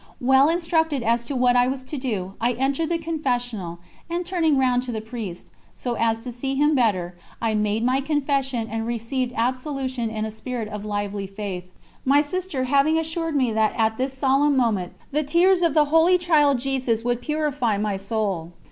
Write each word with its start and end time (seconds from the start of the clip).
Well 0.19 0.49
instructed 0.49 1.03
as 1.03 1.23
to 1.25 1.35
what 1.35 1.55
I 1.55 1.67
was 1.67 1.83
to 1.83 1.95
do, 1.95 2.33
I 2.41 2.53
entered 2.53 2.89
the 2.89 2.97
confessional, 2.97 3.77
and 4.09 4.25
turning 4.25 4.57
round 4.57 4.81
to 4.81 4.91
the 4.91 4.99
priest, 4.99 5.49
so 5.75 5.93
as 5.93 6.19
to 6.21 6.31
see 6.31 6.55
him 6.55 6.73
better, 6.73 7.15
I 7.39 7.53
made 7.53 7.83
my 7.85 8.01
confession 8.01 8.67
and 8.67 8.87
received 8.87 9.31
absolution 9.37 10.09
in 10.09 10.25
a 10.25 10.31
spirit 10.31 10.67
of 10.69 10.85
lively 10.85 11.27
faith 11.27 11.65
my 12.03 12.23
sister 12.23 12.63
having 12.63 12.97
assured 12.97 13.35
me 13.35 13.51
that 13.51 13.75
at 13.79 13.99
this 13.99 14.17
solemn 14.17 14.57
moment 14.57 14.93
the 15.11 15.21
tears 15.21 15.61
of 15.61 15.75
the 15.75 15.85
Holy 15.93 16.17
Child 16.17 16.57
Jesus 16.57 17.03
would 17.03 17.21
purify 17.21 17.77
my 17.77 17.95
soul. 17.95 18.53